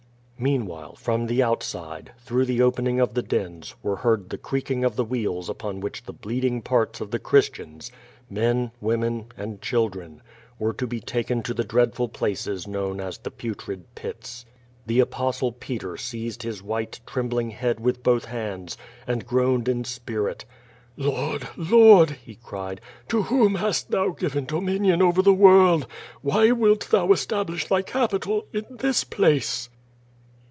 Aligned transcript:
Meanwhile, 0.43 0.95
from 0.95 1.27
the 1.27 1.43
outside, 1.43 2.13
through 2.17 2.45
the 2.45 2.63
opening 2.63 2.99
of 2.99 3.13
the 3.13 3.21
dens, 3.21 3.75
were 3.83 3.97
heard 3.97 4.31
the 4.31 4.39
creaking 4.39 4.83
of 4.83 4.95
the. 4.95 5.03
wheels 5.05 5.49
upon 5.49 5.81
which 5.81 6.01
the 6.05 6.13
QUO 6.15 6.17
TADIS. 6.41 6.63
421 6.63 6.63
bleeding 6.63 6.63
parts 6.63 6.99
of 6.99 7.11
the 7.11 7.19
Christians— 7.19 7.91
men, 8.41 8.71
women 8.81 9.25
and 9.37 9.61
children— 9.61 10.23
were 10.59 10.73
to 10.73 10.87
he 10.89 10.99
taken 10.99 11.43
to 11.43 11.53
the 11.53 11.63
dreadful 11.63 12.07
phices 12.09 12.65
known 12.67 12.99
as 12.99 13.19
the 13.19 13.29
Putrid 13.29 13.85
Pits. 13.93 14.47
The 14.87 15.01
i^postle 15.01 15.59
Peter 15.59 15.95
seized 15.95 16.41
his 16.41 16.63
white, 16.63 17.01
trembling 17.05 17.51
head 17.51 17.79
with 17.79 18.01
both 18.01 18.25
haWds, 18.25 18.77
and 19.05 19.27
groaned 19.27 19.67
in 19.69 19.83
spirit: 19.83 20.45
"Lord! 20.97 21.49
Lord!'' 21.55 22.17
he 22.25 22.33
cried, 22.41 22.81
'*to 23.07 23.21
whom 23.21 23.53
hast 23.53 23.91
Tliou 23.91 24.17
given 24.17 24.45
do 24.45 24.59
minion 24.59 25.03
oW 25.03 25.11
the 25.21 25.35
world? 25.35 25.85
Why 26.23 26.49
wilt 26.49 26.89
Thou 26.89 27.11
establish 27.11 27.67
Thy 27.67 27.83
capi 27.83 28.17
tal 28.17 28.45
in 28.51 28.65
this 28.71 29.03
place?" 29.03 29.69